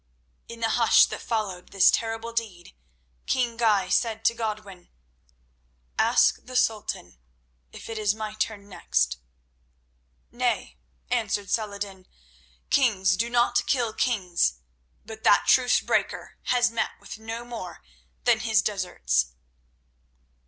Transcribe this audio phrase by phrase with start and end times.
[0.47, 2.73] In the hush that followed this terrible deed
[3.27, 4.89] king Guy said to Godwin:
[5.99, 7.19] "Ask the Sultan
[7.71, 9.17] if it is my turn next."
[10.31, 10.79] "Nay,"
[11.11, 12.07] answered Saladin;
[12.71, 14.55] "kings do not kill kings,
[15.05, 17.83] but that truce breaker has met with no more
[18.23, 19.35] than his deserts."